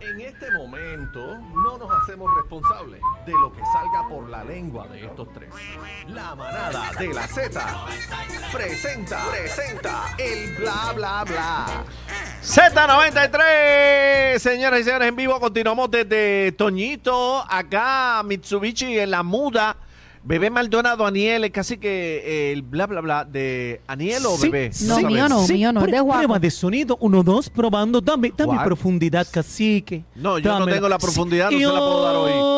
[0.00, 5.04] En este momento no nos hacemos responsables de lo que salga por la lengua de
[5.04, 5.50] estos tres.
[6.06, 7.86] La manada de la Z
[8.52, 11.66] presenta, presenta el bla bla bla.
[12.42, 19.76] Z93, señoras y señores, en vivo continuamos desde Toñito, acá Mitsubishi en la muda.
[20.28, 24.70] Bebé Maldonado, Aniel, es casi que el bla bla bla de Aniel o Sí, bebé.
[24.82, 25.04] No, Sí.
[25.06, 25.54] mío no, Sí.
[25.54, 26.18] mío no, es de.
[26.18, 28.02] Prueba de sonido, uno, dos, probando.
[28.02, 28.64] Dame, dame What?
[28.64, 30.04] profundidad, cacique.
[30.14, 32.32] No, yo no tengo la profundidad, no se la puedo dar hoy.
[32.34, 32.57] hoy.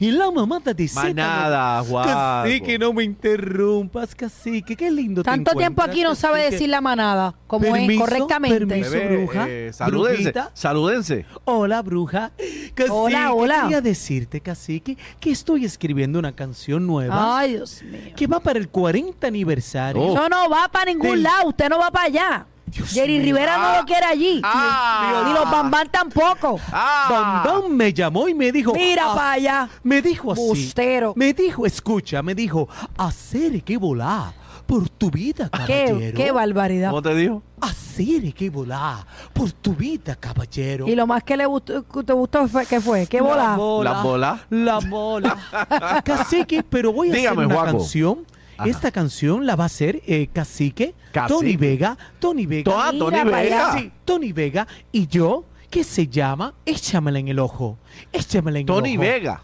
[0.00, 2.08] Y la mamada de Más Z, nada, guapo.
[2.08, 4.76] Cacique, no me interrumpas, cacique.
[4.76, 6.52] Qué lindo te Tanto tiempo aquí no sabe cacique.
[6.52, 8.64] decir la manada, como es correctamente.
[8.66, 8.90] permiso.
[8.92, 10.50] Bebé, bruja, eh, salúdense, brujita.
[10.54, 11.26] salúdense.
[11.44, 12.30] Hola, bruja.
[12.74, 13.62] Cacique, Hola, hola.
[13.62, 18.12] Quería decirte, cacique, que estoy escribiendo una canción nueva Ay, Dios mío.
[18.14, 20.00] que va para el 40 aniversario.
[20.00, 20.12] Oh.
[20.14, 22.46] Eso no va para ningún Del- lado, usted no va para allá.
[22.70, 23.22] Dios Jerry mío.
[23.24, 23.76] Rivera no Ah.
[23.80, 24.40] lo quiere allí.
[24.44, 25.22] Ah.
[25.26, 26.58] Ni los Bambán tampoco.
[26.72, 27.42] Ah.
[27.44, 28.72] Bam Bam me llamó y me dijo.
[28.74, 29.68] Mira "Ah, para allá.
[29.82, 30.40] Me dijo así.
[30.40, 31.12] Bustero.
[31.16, 34.32] Me dijo, escucha, me dijo, hacer que volar
[34.66, 36.16] por tu vida, Qué, caballero.
[36.16, 36.90] qué barbaridad.
[36.90, 37.42] ¿Cómo te dijo?
[37.60, 40.86] Hacer que volar por tu vida, caballero.
[40.86, 43.06] Y lo más que le gustó, que te gustó fue, ¿qué fue?
[43.06, 43.44] ¿Qué bola?
[43.44, 43.90] La bola.
[43.92, 44.40] La bola.
[44.50, 46.02] La bola.
[46.04, 47.78] cacique, pero voy a Dígame, hacer una Juaco.
[47.78, 48.26] canción.
[48.58, 48.68] Ajá.
[48.68, 51.34] Esta canción la va a hacer eh, Cacique, Cacique.
[51.34, 52.64] Tony Vega, Tony Vega.
[52.72, 53.72] To- Mira Tony Vega.
[53.78, 57.78] Sí, Tony Vega y yo, que se llama Échamela en el ojo.
[58.12, 59.02] Échamela en Tony el ojo.
[59.08, 59.42] Vega.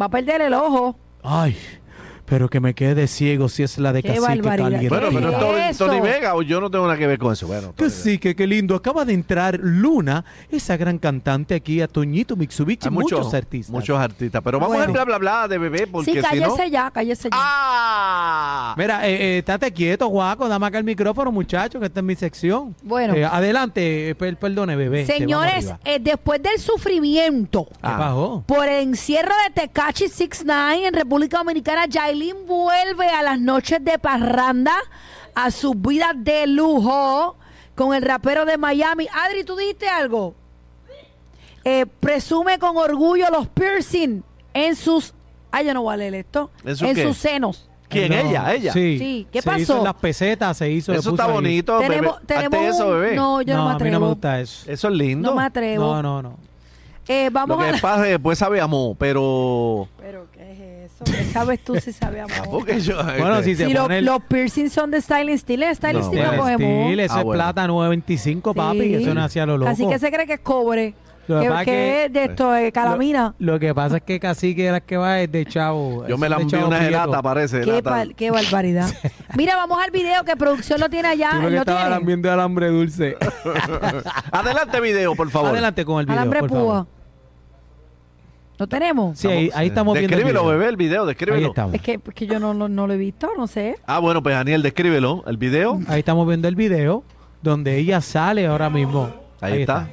[0.00, 0.96] Va a perder el ojo.
[1.22, 1.56] Ay,
[2.26, 4.20] pero que me quede ciego si es la de Qué Cacique.
[4.88, 7.46] Bueno, pero es Tony, Vega o yo no tengo nada que ver con eso.
[7.46, 7.88] Bueno, Tony Vega.
[7.88, 8.74] Cacique, qué lindo.
[8.74, 13.70] Acaba de entrar Luna, esa gran cantante aquí a Toñito Mitsubishi, Hay muchos, artistas.
[13.72, 14.42] Muchos artistas.
[14.42, 14.90] Pero vamos Bueno.
[14.90, 16.28] a bla bla bla de bebé porque Sí, si no.
[16.54, 17.36] cállese ya, cállese ya.
[17.36, 18.74] ¡Ah!
[18.76, 22.14] Mira, eh, eh, estate quieto, Juaco, dame acá el micrófono, muchacho, que esta es mi
[22.14, 22.74] sección.
[22.82, 23.14] Bueno.
[23.14, 25.04] Eh, adelante, eh, per- perdone, bebé.
[25.04, 27.98] que Señores, eh, después del sufrimiento ¿Qué Ah.
[27.98, 28.44] pasó?
[28.46, 33.98] por el encierro de Tecachi 69 en República Dominicana, Yailin vuelve a las noches de
[33.98, 34.74] parranda
[35.34, 37.36] a sus vidas de lujo
[37.74, 39.08] con el rapero de Miami.
[39.12, 40.34] Adri, ¿tú dijiste algo?
[41.64, 44.22] Eh, presume con orgullo los piercing
[44.52, 45.12] en sus...
[45.50, 46.50] Ay, yo no voy a leer esto.
[46.64, 47.02] ¿En su qué?
[47.02, 47.68] sus senos.
[47.88, 48.10] ¿Quién?
[48.12, 48.54] No, ¿Ella?
[48.54, 48.72] ¿Ella?
[48.72, 48.98] Sí.
[48.98, 49.60] Sí, ¿qué se pasó?
[49.60, 50.92] hizo en las pesetas, se hizo.
[50.92, 51.32] Eso está ahí.
[51.32, 52.26] bonito, tenemos bebé.
[52.26, 53.16] tenemos eso, bebé.
[53.16, 53.92] No, yo no, no, me a mí atrevo.
[53.92, 54.70] no me gusta eso.
[54.70, 55.30] Eso es lindo.
[55.30, 55.84] No me atrevo.
[55.84, 56.38] No, no, no.
[57.06, 57.72] Eh, vamos Lo a...
[57.72, 59.88] que pasa es que después sabe amor, pero.
[59.98, 60.43] Pero ¿qué
[61.12, 62.36] es sabes tú si sabe amor?
[62.50, 62.96] Porque yo.
[63.02, 66.00] Bueno, si se Si lo- pone el- los piercings son de Styling Steel, el Styling
[66.00, 66.32] No, Steel bueno.
[66.36, 66.84] lo cogemos.
[66.86, 67.42] Steel, eso Ah, es bueno.
[67.42, 68.88] plata 9.25, papi, Sí.
[68.90, 69.70] que eso no hacía lo loco.
[69.70, 70.94] Así que se cree que es cobre.
[71.26, 73.34] Lo que que, pasa es que que- es de esto, de calamina.
[73.38, 76.06] Lo, lo que pasa es que Cacique las que va es de chavo.
[76.06, 77.62] Yo me la chavo una gelata, parece.
[77.62, 77.90] Qué, lata.
[77.90, 78.90] bar- qué barbaridad.
[79.34, 81.30] Mira, vamos al video que producción lo tiene allá.
[81.30, 81.96] Tú lo que ¿Lo estabas tiene?
[81.96, 83.16] lambiendo el hambre dulce.
[84.32, 85.50] Adelante, video, por favor.
[85.50, 86.86] Adelante con el video, Alambre por púa.
[88.58, 89.18] ¿Lo tenemos?
[89.18, 90.58] Sí, ahí, ahí estamos viendo el Descríbelo, video.
[90.58, 91.48] bebé, el video, Ahí descríbelo.
[91.48, 91.74] estamos.
[91.74, 93.76] Es que, es que yo no, no, no lo he visto, no sé.
[93.86, 95.80] Ah, bueno, pues Daniel, descríbelo, el video.
[95.88, 97.02] Ahí estamos viendo el video
[97.42, 99.12] donde ella sale ahora mismo.
[99.40, 99.88] Ahí, está.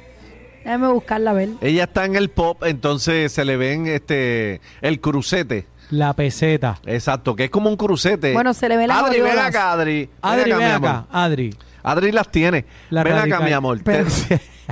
[0.64, 1.48] Déjame buscarla a ver.
[1.60, 5.66] Ella está en el pop, entonces se le ven este el crucete.
[5.90, 6.78] La peseta.
[6.86, 8.32] Exacto, que es como un crucete.
[8.32, 10.08] Bueno, se le ven las Adri, ven acá, Adri.
[10.22, 10.96] Adri, ven ven acá, mi acá.
[10.98, 11.06] amor.
[11.10, 11.54] Adri.
[11.82, 12.64] Adri las tiene.
[12.90, 13.78] La ven acá, mi amor.
[13.82, 14.08] ¿Te, Pero-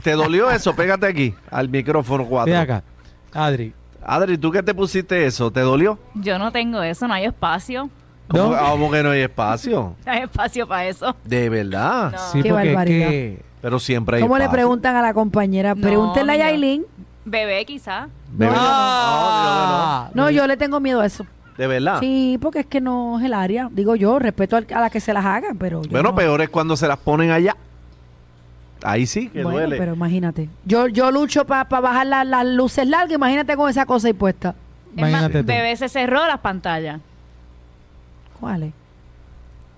[0.03, 0.75] te dolió eso?
[0.77, 2.51] Pégate aquí, al micrófono 4.
[2.53, 2.84] Ven acá.
[3.33, 3.75] Adri.
[4.12, 5.50] Adri, ¿tú qué te pusiste eso?
[5.53, 5.98] ¿Te dolió?
[6.15, 7.88] Yo no tengo eso, no hay espacio.
[8.28, 8.54] ¿Cómo, ¿No?
[8.54, 9.94] ah, ¿cómo que no hay espacio?
[10.06, 11.15] No hay espacio para eso.
[11.25, 12.12] De verdad.
[12.12, 12.19] No.
[12.19, 13.09] Sí, Qué porque es barbaridad.
[13.09, 13.43] que...
[13.62, 14.56] Pero siempre hay ¿Cómo le espacio.
[14.59, 15.75] preguntan a la compañera?
[15.75, 16.47] No, Pregúntenle a mira.
[16.50, 16.87] Yailin.
[17.25, 18.09] Bebé, quizá.
[18.32, 18.62] De verdad.
[18.65, 21.27] Ah, No, yo le tengo miedo a eso.
[21.59, 22.00] De verdad.
[22.00, 23.69] Sí, porque es que no es el área.
[23.71, 25.82] Digo yo, respeto al- a la que se las hagan, pero.
[25.82, 26.15] yo Bueno, no.
[26.15, 27.54] peor es cuando se las ponen allá.
[28.82, 29.76] Ahí sí que Bueno, duele.
[29.76, 30.48] pero imagínate.
[30.64, 33.12] Yo, yo lucho para bajar la- las luces largas.
[33.12, 34.54] Imagínate con esa cosa ahí puesta.
[34.96, 35.46] Es más, Imagínate tú.
[35.46, 37.00] bebé se cerró las pantallas.
[38.41, 38.72] ¿Cuáles?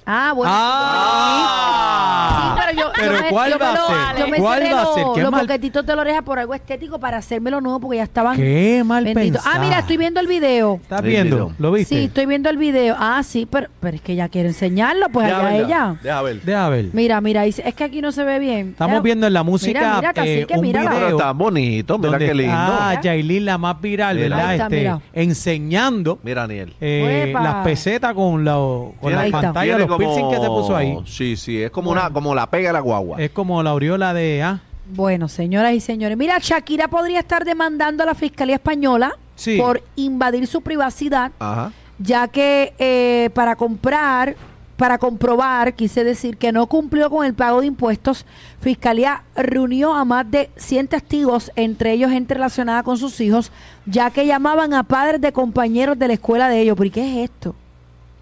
[0.04, 0.52] Ah, bueno.
[0.54, 2.54] Ah.
[2.54, 4.18] Sí, pero yo, Pero yo me- ¿cuál yo va a ser?
[4.18, 5.04] Yo me ¿Cuál va a los- ser?
[5.14, 8.02] ¿Qué los mal- boquetitos de la oreja por algo estético para hacérmelo nuevo porque ya
[8.04, 9.43] estaban Qué mal benditos.
[9.46, 10.78] Ah, mira, estoy viendo el video.
[10.82, 11.52] ¿Estás viendo?
[11.58, 11.94] ¿Lo viste?
[11.96, 12.96] Sí, estoy viendo el video.
[12.99, 15.96] Ah, sí, pero, pero es que ella quiere enseñarlo, pues allá verla, ella.
[16.02, 16.43] Deja ver.
[16.43, 16.87] Deja ver.
[16.93, 18.70] Mira, mira, dice- es que aquí no se ve bien.
[18.70, 20.72] Estamos Deja- viendo en la música Mira, mira, eh, cacique, un.
[20.72, 22.55] Pero video está bonito, mira donde qué lindo.
[22.56, 23.00] Mira.
[23.00, 24.28] Yailin, la más viral, Mira.
[24.37, 24.52] ¿verdad?
[24.55, 25.00] Está, Este, mira.
[25.12, 26.75] enseñando Mira, Daniel.
[26.81, 30.99] eh, las pesetas con, la, con la pantalla, los piercing que se puso ahí.
[31.06, 32.03] Sí, sí, es como Bueno.
[32.03, 33.21] una como la pega de la guagua.
[33.21, 34.43] Es como la aureola de...
[34.43, 34.61] Ah,
[34.94, 39.56] Bueno, señoras y señores, mira, Shakira podría estar demandando a la Fiscalía Española Sí.
[39.59, 41.73] por invadir su privacidad, Ajá.
[41.99, 44.37] ya que eh, para comprar
[44.77, 48.27] para comprobar, quise decir, que no cumplió con el pago de impuestos,
[48.61, 53.53] Fiscalía reunió a más de 100 testigos, entre ellos gente relacionada con sus hijos,
[53.87, 56.75] ya que llamaban a padres de compañeros de la escuela de ellos.
[56.77, 57.55] ¿Pero y qué es esto?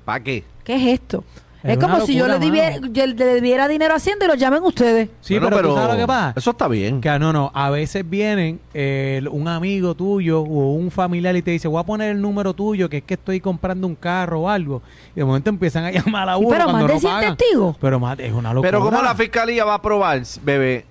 [0.05, 0.45] ¿Para qué?
[0.63, 1.25] ¿Qué es esto?
[1.63, 4.35] Es Es, como si yo le, diviera, yo le debiera dinero a Hacienda y lo
[4.35, 5.11] llamen ustedes.
[5.21, 6.33] Sí, Bueno, pero, ¿tú sabes lo que pasa?
[6.37, 7.01] Eso está bien.
[7.01, 11.51] Que no, no, a veces vienen eh, un amigo tuyo o un familiar y te
[11.51, 14.49] dice, voy a poner el número tuyo, que es que estoy comprando un carro o
[14.49, 14.81] algo.
[15.15, 17.13] Y de momento empiezan a llamar a Sí, uno pero cuando más de no 100
[17.13, 17.37] pagan.
[17.37, 17.77] testigos.
[17.81, 18.69] Pero más, es una locura.
[18.71, 20.87] Pero ¿cómo la fiscalía va a probar, bebé,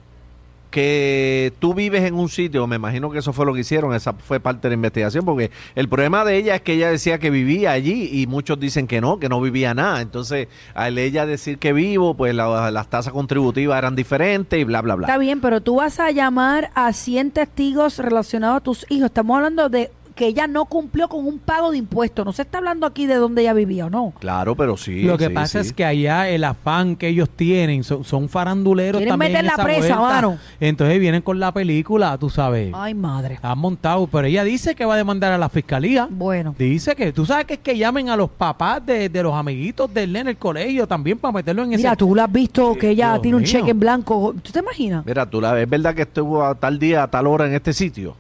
[0.70, 2.66] que tú vives en un sitio?
[2.68, 5.52] Me imagino que eso fue lo que hicieron, esa fue parte de la investigación, porque
[5.76, 9.02] el problema de ella es que ella decía que vivía allí y muchos dicen que
[9.02, 10.02] no, que no vivía nada.
[10.02, 14.82] Entonces, al ella decir que vivo, pues la- las tasas contributivas eran diferentes y bla,
[14.82, 15.08] bla, bla.
[15.08, 19.06] Está bien, pero tú vas a llamar a 100 testigos relacionados a tus hijos.
[19.08, 22.26] Estamos hablando de que ella no cumplió con un pago de impuestos.
[22.26, 24.12] No se está hablando aquí de dónde ella vivía o no.
[24.20, 25.04] Claro, pero sí.
[25.04, 25.68] Lo que sí, pasa sí.
[25.70, 29.32] es que allá el afán que ellos tienen son, son faranduleros Quieren también.
[29.32, 30.38] meter en la esa presa, mano.
[30.60, 32.70] Entonces vienen con la película, tú sabes.
[32.76, 33.40] Ay, madre.
[33.42, 36.10] Han montado, pero ella dice que va a demandar a la fiscalía.
[36.12, 36.54] Bueno.
[36.60, 39.94] Dice que, tú sabes que es que llamen a los papás de, de los amiguitos
[39.94, 41.96] del nene en el colegio también para meterlo en Mira, ese...
[41.98, 43.52] tú la has visto que ella Dios tiene un mío.
[43.54, 44.36] cheque en blanco.
[44.44, 45.06] ¿Tú te imaginas?
[45.06, 47.72] Mira, tú la es verdad que estuvo a tal día, a tal hora en este
[47.72, 48.18] sitio.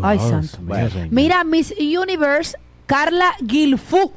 [0.00, 0.58] Ay, santo.
[0.62, 0.88] Bueno.
[1.10, 2.56] Mira, Miss Universe,
[2.86, 4.12] Carla Guilfú,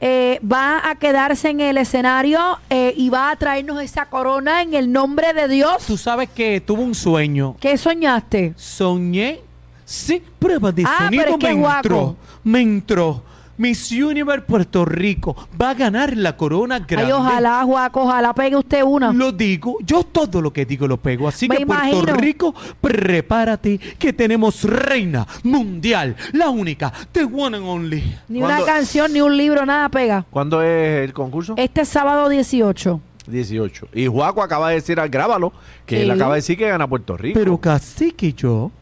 [0.00, 4.74] eh, va a quedarse en el escenario eh, y va a traernos esa corona en
[4.74, 5.84] el nombre de Dios.
[5.86, 7.56] Tú sabes que tuvo un sueño.
[7.60, 8.54] ¿Qué soñaste?
[8.56, 9.40] Soñé.
[9.84, 12.16] Sí, prueba de Ah, sonido pero es que me entró.
[12.42, 13.22] Me entró.
[13.62, 17.12] Miss Universe Puerto Rico va a ganar la corona grande.
[17.12, 19.12] Ay, ojalá, Juaco, ojalá pegue usted una.
[19.12, 21.28] Lo digo, yo todo lo que digo lo pego.
[21.28, 22.06] Así Me que Puerto.
[22.16, 28.02] Rico, prepárate que tenemos reina mundial, la única, the one and only.
[28.28, 30.26] Ni ¿Cuándo- una canción, ni un libro, nada pega.
[30.28, 31.54] ¿Cuándo es el concurso?
[31.56, 33.00] Este sábado 18.
[33.28, 33.86] 18.
[33.94, 35.52] Y Juaco acaba de decir al grábalo
[35.86, 36.02] que Sí.
[36.02, 37.38] él acaba de decir que gana Puerto Rico.
[37.38, 38.72] Pero cacique y yo,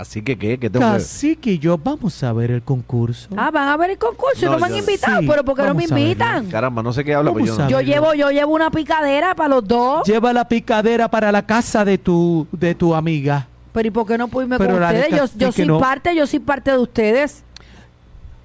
[0.00, 0.58] Así que, ¿qué?
[0.58, 3.28] ¿Qué tengo que- cacique y yo, vamos a ver el concurso.
[3.36, 5.44] Ah, van a ver el concurso y No, no me han yo- invitado, Sí, pero
[5.44, 6.06] ¿por qué no me vamos a verlo.
[6.10, 6.46] invitan?
[6.50, 7.76] Caramba, no sé qué habla, pues yo Vamos no.
[7.76, 10.06] a Yo llevo, yo llevo una picadera para los dos.
[10.06, 13.46] Lleva la picadera para la casa de tu, de tu amiga.
[13.72, 15.10] Pero ¿y por qué no puedo irme Pero con la ustedes?
[15.10, 15.78] Yo, yo cacique soy no.
[15.78, 17.44] parte, yo soy parte de ustedes.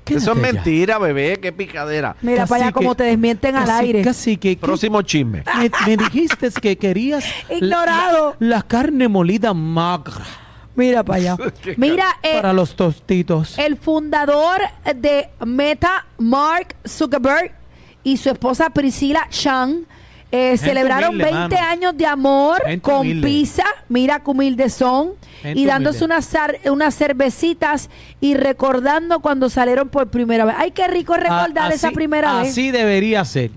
[0.05, 0.53] Eso es Quédate allá.
[0.53, 1.39] mentira, bebé.
[1.41, 2.15] Qué picadera.
[2.21, 4.01] Mira para allá Cacique, como te desmienten al Casi- aire.
[4.01, 5.43] Cacique, ¿qué- Próximo chisme.
[5.57, 8.35] me, me dijiste que querías la- Ignorado.
[8.39, 10.25] La, la carne molida magra
[10.75, 11.37] Mira para allá.
[11.77, 13.57] Mira, eh, para los tostitos.
[13.59, 14.59] el fundador
[14.95, 17.51] de Meta, Mark Zuckerberg,
[18.03, 19.85] y su esposa Priscila Chan
[20.31, 21.67] eh, celebraron humilde, 20 mano.
[21.69, 23.27] años de amor Gente con humilde.
[23.27, 23.63] pizza.
[23.87, 25.11] Mira qué humildes son.
[25.43, 26.27] Gente y dándose unas,
[26.65, 30.55] unas cervecitas y recordando cuando salieron por primera vez.
[30.57, 32.49] Ay, qué rico recordar A- esa así- primera vez.
[32.51, 33.51] Así debería ser.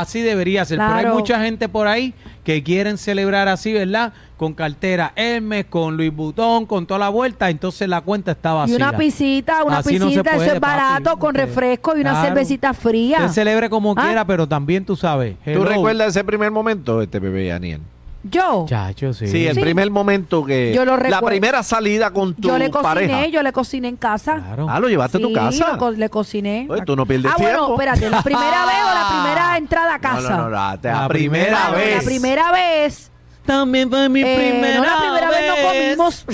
[0.00, 0.78] Así debería ser.
[0.78, 4.12] Pero hay mucha gente por ahí que quieren celebrar así, ¿verdad?
[4.38, 7.50] Con cartera Hermes, con Louis Vuitton, con toda la vuelta.
[7.50, 8.76] Entonces la cuenta está Y vacía.
[8.76, 11.20] una pisita, una Así no se pisita, eso es barato, papi.
[11.20, 12.26] con refresco y una Claro.
[12.28, 13.18] cervecita fría.
[13.18, 14.02] Usted celebre como Ah.
[14.02, 15.34] quiera, pero también tú sabes.
[15.44, 15.64] ¿Tú hello.
[15.66, 17.80] recuerdas ese primer momento, este bebé Daniel?
[18.24, 19.26] Yo, Chacho, sí.
[19.26, 19.60] Sí, el Sí.
[19.60, 20.72] primer momento que...
[20.72, 21.26] Yo lo La recuerdo.
[21.26, 23.26] primera salida con tu yo le cociné, pareja.
[23.26, 24.36] yo le cociné en casa.
[24.36, 24.66] Claro.
[24.70, 25.72] Ah, ¿lo llevaste a tu Sí, casa?
[25.72, 26.66] lo co- le cociné.
[26.70, 27.74] Oye, tú no pierdes ah, tiempo.
[27.74, 30.20] bueno, espérate, ¿la primera vez o la primera entrada a casa?
[30.30, 31.96] No, no, no, la, la La primera, primera vez.
[31.96, 33.10] La primera vez.
[33.44, 35.68] También fue mi eh, primera no, la primera vez no
[36.06, 36.26] comimos.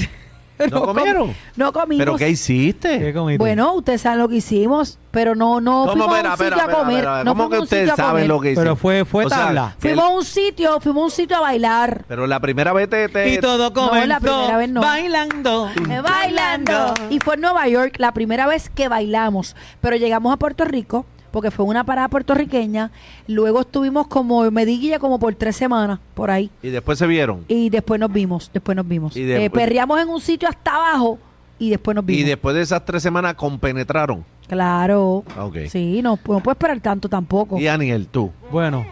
[0.70, 1.34] ¿No com- comieron?
[1.56, 2.04] No comimos.
[2.04, 2.98] ¿Pero qué hiciste?
[2.98, 3.38] ¿Qué comiste?
[3.38, 6.04] Bueno, ustedes saben lo que hicimos, pero no, no ¿Cómo?
[6.08, 7.24] fuimos Espera, a un sitio espera, a comer.
[7.24, 8.28] no ¿Cómo que ustedes sitio a saben comer.
[8.28, 8.62] lo que hiciste?
[8.62, 9.76] Pero fue, fue O sea, tabla.
[9.80, 12.04] que Fuimos a un sitio, fuimos a un sitio a bailar.
[12.08, 13.08] Pero la primera vez te...
[13.08, 14.80] te- Y todo No, comenzó la primera vez no.
[14.80, 15.68] bailando.
[15.90, 16.94] Eh, bailando.
[17.10, 19.56] Y fue en Nueva York la primera vez que bailamos.
[19.80, 22.90] Pero llegamos a Puerto Rico, porque fue una parada puertorriqueña.
[23.26, 26.50] Luego estuvimos como Mediguilla como por tres semanas, por ahí.
[26.62, 27.44] Y después se vieron.
[27.48, 29.16] Y después nos vimos, después nos vimos.
[29.16, 31.18] Y después- Eh, perreamos en un sitio hasta abajo
[31.58, 32.20] y después nos vimos.
[32.20, 34.24] Y después de esas tres semanas compenetraron.
[34.48, 35.24] Claro.
[35.36, 35.56] Ah, ok.
[35.68, 37.58] Sí, no, no puedo esperar tanto tampoco.
[37.58, 38.30] Y Daniel, tú.
[38.50, 38.86] Bueno,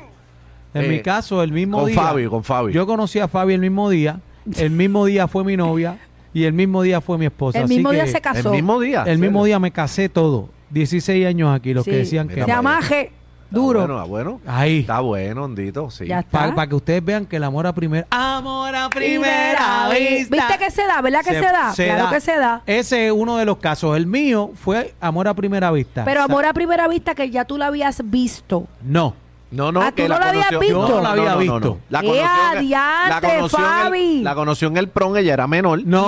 [0.75, 1.97] en Eh, mi caso, el mismo con día.
[2.01, 2.71] Fabio, con Fabio.
[2.75, 4.21] Yo conocí a Fabio el mismo día.
[4.59, 5.99] El mismo día fue mi novia.
[6.35, 7.57] Y el mismo día fue mi esposa.
[7.59, 8.51] El así mismo día que se casó.
[8.51, 9.05] El mismo día.
[9.07, 10.51] El mismo día me casé todo.
[10.71, 11.91] 16 años aquí, los Sí.
[11.91, 12.45] que decían que.
[12.45, 13.13] Se amaje
[13.47, 13.79] Está duro.
[13.81, 14.41] Bueno, ah, bueno.
[14.45, 14.81] Ahí.
[14.81, 16.07] Está bueno, Hondito, sí.
[16.07, 16.53] Ya está.
[16.55, 18.05] Para que ustedes vean que el amor a primera.
[18.11, 20.37] Amor a primera vista.
[20.49, 21.01] ¿Viste que se da?
[21.01, 21.73] ¿Verdad que se, da?
[21.75, 22.63] claro que se da.
[22.67, 23.97] Ese es uno de los casos.
[23.97, 26.05] El mío fue amor a primera vista.
[26.05, 28.67] Pero amor a primera vista que ya tú lo habías visto.
[28.83, 29.15] No.
[29.49, 30.89] No, no, Ah, que ¿tú la no la habías conoció- visto?
[30.89, 31.79] Yo no la había visto.
[31.89, 34.19] La ¡Eh, conoció, en- la adiante, conoció en Fabi!
[34.19, 35.83] el, la conoció en el prom, ella era menor.
[35.87, 36.03] No.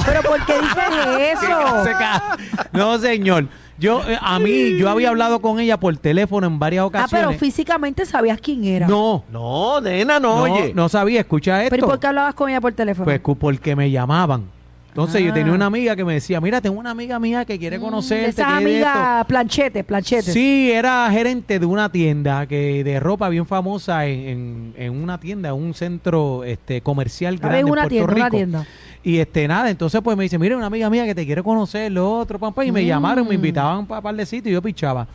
[0.06, 1.84] Pero ¿por qué dices eso?
[2.72, 3.46] No, señor.
[3.78, 7.26] Yo, eh, a mí, yo había hablado con ella por teléfono en varias Ah, ocasiones.
[7.26, 8.86] pero físicamente sabías quién era.
[8.86, 10.72] no, No, nena, no, no, oye.
[10.74, 11.70] no sabía, escucha esto.
[11.74, 13.04] ¿Pero ¿y por qué hablabas con ella por teléfono?
[13.04, 14.44] Pues cu- porque me llamaban.
[14.88, 15.34] Entonces yo Ah.
[15.34, 18.28] tenía una amiga que me decía, mira, tengo una amiga mía que quiere Mm, conocerte.
[18.28, 18.88] Esa que de esto".
[18.90, 20.32] amiga planchete, planchete.
[20.32, 25.18] Sí, era gerente de una tienda que de ropa bien famosa en, en- en una
[25.18, 28.36] tienda, un centro este comercial Ah, grande en una en Puerto tienda, una Rico.
[28.36, 28.66] tienda.
[29.04, 31.90] Y este nada, entonces pues me dice, mira, una amiga mía que te quiere conocer,
[31.90, 32.86] lo otro, pam, pam", y me Mm.
[32.86, 35.08] llamaron, me invitaban para par de sitios y yo pichaba.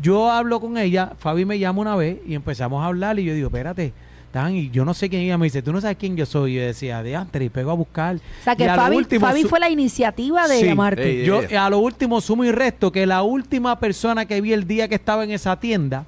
[0.00, 3.34] Yo hablo con ella, Fabi me llama una vez y empezamos a hablar y yo
[3.34, 3.92] digo, espérate,
[4.32, 6.52] tan, y yo no sé quién ella me dice, tú no sabes quién yo soy.
[6.52, 8.16] Y yo decía, de antes, y pego a buscar.
[8.16, 10.66] O sea, que Fabi, último Fabi fue la iniciativa de Sí.
[10.66, 11.20] llamarte.
[11.20, 14.66] Ey, yo a lo último sumo y resto que la última persona que vi el
[14.66, 16.04] día que estaba en esa tienda,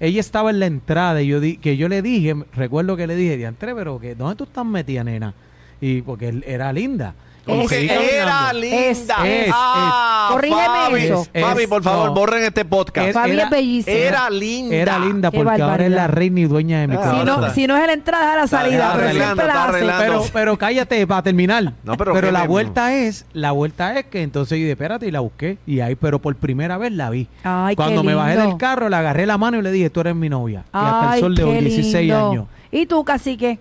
[0.00, 3.16] ella estaba en la entrada y yo di, que yo le dije, recuerdo que le
[3.16, 5.34] dije, diantre, pero que ¿dónde tú estás metida, nena?
[5.80, 7.14] Y porque él era linda.
[7.48, 8.58] Y Es- Era caminando.
[8.60, 8.76] linda.
[8.88, 8.98] Es-
[9.46, 11.26] es- Ah, Corrígeme Fabi, eso.
[11.32, 12.14] Fabi, por favor, no.
[12.14, 13.06] borren este podcast.
[13.06, 13.96] Es- Fabi era- es bellísima.
[13.96, 14.74] Era linda.
[14.74, 17.40] Era linda porque ahora es la reina y dueña de mi Ah, si, corazón.
[17.42, 19.86] no, si no es en la entrada, es la Está salida, pero siempre la hace.
[20.04, 21.72] Pero, pero cállate para terminar.
[21.84, 25.12] No, pero ¿qué la vuelta es, la vuelta es que entonces yo dije, espérate, y
[25.12, 25.58] la busqué.
[25.68, 27.28] Y ahí, pero por primera vez la vi.
[27.44, 30.00] Ay, qué Cuando me bajé del carro, le agarré la mano y le dije, tú
[30.00, 30.64] eres mi novia.
[30.66, 32.30] y hasta el sol de hoy, qué 16 lindo.
[32.30, 32.46] años.
[32.72, 33.60] ¿Y tú, cacique?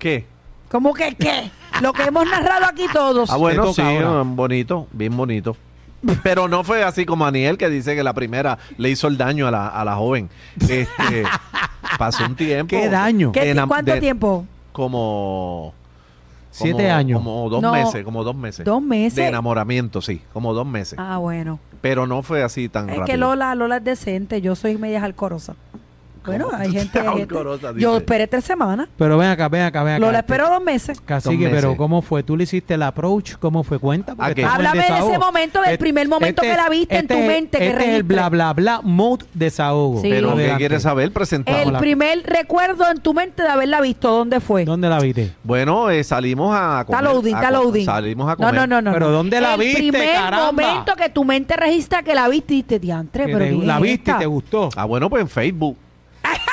[0.00, 0.26] ¿Qué?
[0.70, 1.50] ¿Cómo que qué?
[1.82, 3.30] Lo que hemos narrado aquí todos.
[3.30, 4.22] Ah, bueno, sí, ahora.
[4.22, 5.56] um, bonito, bien bonito.
[6.22, 9.46] Pero no fue así como Aniel que dice que la primera le hizo el daño
[9.46, 10.30] a la, a la joven.
[10.60, 11.24] Este,
[11.98, 12.68] pasó un tiempo.
[12.70, 13.32] ¿Qué daño?
[13.32, 14.46] ¿Qué- ¿Cuánto de- tiempo?
[14.72, 15.74] Como...
[16.52, 17.18] Siete como- años.
[17.18, 17.72] Como dos No.
[17.72, 18.64] meses, como dos meses.
[18.64, 19.16] ¿Dos meses?
[19.16, 20.98] De enamoramiento, sí, como dos meses.
[20.98, 21.60] Ah, bueno.
[21.80, 23.06] Pero no fue así tan Es rápido.
[23.06, 24.40] que Lola, Lola es decente.
[24.40, 25.54] Yo soy media alcorosa.
[26.24, 27.34] Bueno, ¿Cómo hay gente, hay gente-
[27.78, 28.88] Yo esperé tres semanas.
[28.96, 30.00] Pero ven acá, ven acá, ven acá.
[30.04, 31.00] Lola esperó dos meses.
[31.04, 31.76] Cacique, Dos pero.
[31.76, 32.22] ¿cómo fue?
[32.22, 33.34] ¿Tú le hiciste el approach?
[33.38, 33.78] ¿Cómo fue?
[33.78, 34.14] Cuenta.
[34.14, 37.58] porque Háblame de ese momento, del primer momento que la viste en tu es- mente,
[37.58, 40.00] que Este es el bla, bla, bla mode desahogo.
[40.02, 40.08] Sí.
[40.10, 41.12] Pero ¿qué quieres saber?
[41.12, 41.60] Presentamos.
[41.62, 44.64] El la- primer recuerdo en tu mente de haberla visto, ¿dónde fue?
[44.64, 45.32] ¿Dónde la viste?
[45.42, 47.00] Bueno, eh, salimos a comer.
[47.00, 47.84] Está loading, a está co- loading.
[47.86, 48.54] Salimos a No, comer.
[48.54, 48.92] no, no, no.
[48.92, 49.12] Pero no.
[49.12, 50.46] ¿dónde la el viste, primer caramba?
[50.52, 54.10] momento que tu mente registra que la viste y diantre, pero te- ¿quién la viste
[54.10, 54.68] y esta?" te gustó.
[54.76, 55.76] Ah, bueno, pues en Facebook.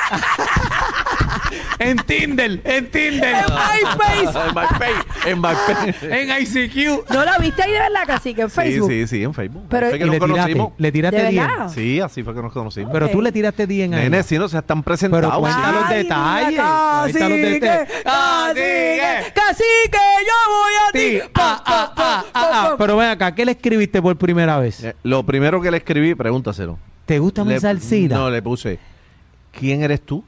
[1.78, 3.34] en Tinder, en Tinder.
[3.36, 4.94] en MyPay.
[5.26, 5.94] En MyPay.
[6.10, 7.10] en ICQ.
[7.10, 8.90] ¿No la viste ahí de verdad, casi que en Sí, Facebook?
[8.90, 9.64] sí, sí, en Facebook.
[9.68, 10.72] Pero- que Y nos le tiraste, conocimos.
[10.78, 11.46] le tiraste ¿De 10.
[11.46, 11.68] verdad?
[11.72, 12.90] Sí, así fue que nos conocimos.
[12.92, 14.22] Pero tú le tiraste 10 en Nene, ahí.
[14.22, 15.26] si no se están presentados.
[15.30, 16.48] Pero cuenta los detalles.
[16.50, 17.88] mira, Cuenta los Cacique, detalles.
[18.04, 20.98] cacique, cacique, yo voy a ti.
[20.98, 22.74] Sí, ah, ah, ah, ah, ah.
[22.78, 24.82] Pero ven acá, ¿qué le escribiste por primera vez?
[24.84, 26.78] Eh, Lo primero que le escribí, pregúntaselo.
[27.06, 28.16] ¿Te gusta mi salsita?
[28.16, 28.78] No, le puse,
[29.58, 30.24] ¿quién eres tú?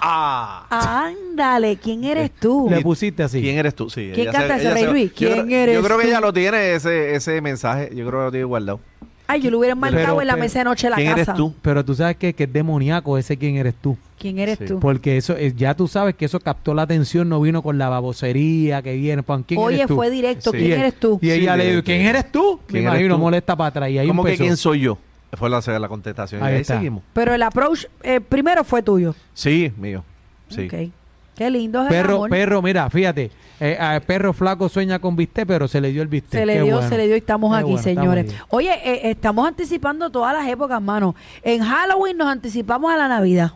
[0.00, 1.06] ah.
[1.08, 2.68] Ándale, ¿quién eres tú?
[2.70, 3.40] Le pusiste así.
[3.40, 3.90] ¿Quién eres tú?
[3.90, 4.10] Sí.
[4.14, 5.10] ¿Quién ella canta se- ese, ella Rey se- Luis?
[5.14, 6.08] yo ¿Quién creo- eres Yo creo que tú?
[6.10, 7.90] ella lo tiene, ese, ese mensaje.
[7.94, 8.80] Yo creo que lo tiene guardado.
[9.28, 11.08] Ay, yo lo hubiera marcado Pero- en la pero- mesa de noche de la ¿Quién
[11.08, 11.22] casa.
[11.32, 11.52] eres tú?
[11.60, 13.96] Pero tú sabes que, que es demoníaco ese quién eres tú.
[14.20, 14.66] ¿Quién eres Sí.
[14.66, 14.78] tú?
[14.78, 17.88] Porque eso es- ya tú sabes que eso captó la atención, no vino con la
[17.88, 19.24] babosería que viene.
[19.24, 19.96] pan, ¿Quién Oye, eres tú?
[19.96, 20.52] fue directo.
[20.52, 20.58] Sí.
[20.58, 21.18] ¿Quién Y- eres tú?
[21.20, 22.60] Y ella Sí, le de- dijo, ¿quién eres tú?
[22.68, 23.20] ¿Quién Me eres imagino, tú?
[23.20, 23.90] molesta para atrás.
[23.90, 24.44] Y ahí ¿Cómo que empezó.
[24.44, 24.98] quién soy yo?
[25.32, 26.42] Fue la, la contestación.
[26.42, 26.76] Ahí y ahí está.
[26.76, 27.02] seguimos.
[27.12, 29.14] Pero el approach eh, primero fue tuyo.
[29.34, 30.04] Sí, mío.
[30.48, 30.66] Sí.
[30.66, 30.92] Ok.
[31.34, 32.30] Qué lindo es el Perro, amor.
[32.30, 33.30] perro, mira, fíjate.
[33.60, 36.40] eh, a perro flaco sueña con bistec, pero se le dio el bistec.
[36.40, 36.88] Se le Qué dio, bueno.
[36.88, 38.34] se le dio y estamos Qué aquí, bueno, señores.
[38.48, 41.14] Oye, eh, estamos anticipando todas las épocas, mano.
[41.42, 43.52] En Halloween nos anticipamos a la Navidad.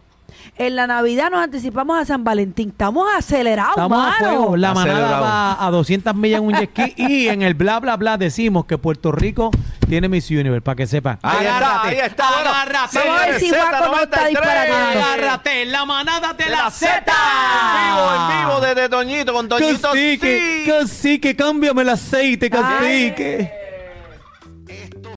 [0.57, 2.71] En la Navidad nos anticipamos a San Valentín.
[2.71, 4.57] Estamos acelerados, Estamos a fuego.
[4.57, 7.97] La manada va a 200 millas en un jet ski y en el bla bla
[7.97, 9.51] bla decimos que Puerto Rico
[9.89, 11.19] tiene Miss Universe, para que sepan.
[11.23, 12.31] Ahí está, ahí está.
[12.33, 12.99] Bueno, agárrate.
[12.99, 14.29] Vamos a ver si Juaco no está Z93.
[14.29, 15.01] disparatando.
[15.05, 16.91] Agárrate, la manada de De la la Z.
[16.97, 19.89] En vivo, en vivo, desde Toñito, con Toñito.
[19.89, 20.71] Cacique, sí.
[20.71, 23.11] cacique, cámbiame el aceite, Ay.
[23.11, 23.60] cacique.